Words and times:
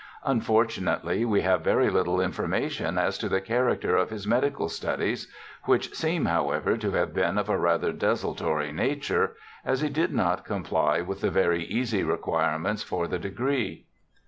Unfortunately 0.25 1.25
we 1.25 1.41
have 1.41 1.61
very 1.61 1.91
little 1.91 2.19
information 2.19 2.97
as 2.97 3.19
to 3.19 3.29
the 3.29 3.39
character 3.39 3.95
of 3.95 4.09
his 4.09 4.25
medical 4.25 4.67
studies, 4.67 5.31
which 5.65 5.93
seem, 5.93 6.25
however, 6.25 6.75
to 6.75 6.89
have 6.93 7.13
been 7.13 7.37
of 7.37 7.49
a 7.49 7.55
rather 7.59 7.91
desultory 7.91 8.71
nature, 8.71 9.35
as 9.63 9.81
he 9.81 9.89
did 9.89 10.11
not 10.11 10.43
comply 10.43 11.01
with 11.01 11.21
the 11.21 11.29
very 11.29 11.63
easy 11.65 12.01
requirements 12.01 12.81
for 12.81 13.07
the 13.07 13.19
degree. 13.19 13.85